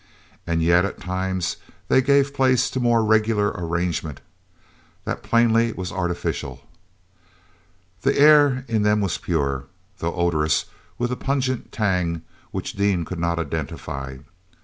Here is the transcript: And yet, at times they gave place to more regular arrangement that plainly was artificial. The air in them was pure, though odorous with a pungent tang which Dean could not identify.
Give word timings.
And 0.47 0.63
yet, 0.63 0.83
at 0.83 0.99
times 0.99 1.57
they 1.87 2.01
gave 2.01 2.33
place 2.33 2.71
to 2.71 2.79
more 2.79 3.05
regular 3.05 3.51
arrangement 3.55 4.19
that 5.05 5.21
plainly 5.21 5.71
was 5.73 5.91
artificial. 5.91 6.67
The 8.01 8.17
air 8.17 8.65
in 8.67 8.81
them 8.81 8.99
was 9.01 9.19
pure, 9.19 9.65
though 9.99 10.15
odorous 10.15 10.65
with 10.97 11.11
a 11.11 11.15
pungent 11.15 11.71
tang 11.71 12.23
which 12.49 12.73
Dean 12.73 13.05
could 13.05 13.19
not 13.19 13.37
identify. 13.37 14.17